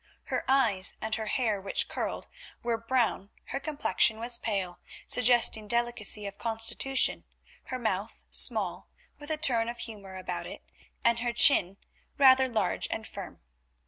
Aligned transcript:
Her 0.23 0.43
eyes, 0.47 0.95
and 0.99 1.13
her 1.13 1.27
hair 1.27 1.61
which 1.61 1.87
curled, 1.87 2.27
were 2.63 2.75
brown, 2.75 3.29
her 3.49 3.59
complexion 3.59 4.17
was 4.19 4.39
pale, 4.39 4.79
suggesting 5.05 5.67
delicacy 5.67 6.25
of 6.25 6.39
constitution, 6.39 7.23
her 7.65 7.77
mouth 7.77 8.19
small, 8.31 8.89
with 9.19 9.29
a 9.29 9.37
turn 9.37 9.69
of 9.69 9.77
humour 9.77 10.15
about 10.15 10.47
it, 10.47 10.63
and 11.03 11.19
her 11.19 11.33
chin 11.33 11.77
rather 12.17 12.49
large 12.49 12.87
and 12.89 13.05
firm. 13.05 13.41